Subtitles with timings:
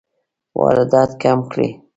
[0.59, 1.69] واردات کم کړئ